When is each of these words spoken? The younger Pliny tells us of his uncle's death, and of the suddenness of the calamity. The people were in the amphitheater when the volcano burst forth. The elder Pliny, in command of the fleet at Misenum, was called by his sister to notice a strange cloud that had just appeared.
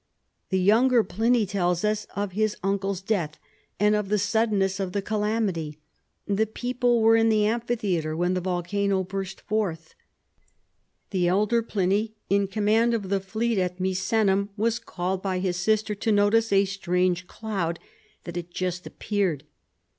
The 0.49 0.57
younger 0.57 1.03
Pliny 1.03 1.45
tells 1.45 1.83
us 1.85 2.07
of 2.15 2.31
his 2.31 2.57
uncle's 2.63 3.01
death, 3.03 3.37
and 3.79 3.93
of 3.95 4.09
the 4.09 4.17
suddenness 4.17 4.79
of 4.79 4.93
the 4.93 5.01
calamity. 5.03 5.77
The 6.25 6.47
people 6.47 7.03
were 7.03 7.15
in 7.15 7.29
the 7.29 7.45
amphitheater 7.45 8.17
when 8.17 8.33
the 8.33 8.41
volcano 8.41 9.03
burst 9.03 9.41
forth. 9.41 9.93
The 11.11 11.27
elder 11.27 11.61
Pliny, 11.61 12.15
in 12.31 12.47
command 12.47 12.95
of 12.95 13.09
the 13.09 13.19
fleet 13.19 13.59
at 13.59 13.79
Misenum, 13.79 14.49
was 14.57 14.79
called 14.79 15.21
by 15.21 15.37
his 15.37 15.57
sister 15.57 15.93
to 15.93 16.11
notice 16.11 16.51
a 16.51 16.65
strange 16.65 17.27
cloud 17.27 17.77
that 18.23 18.35
had 18.35 18.49
just 18.49 18.87
appeared. 18.87 19.43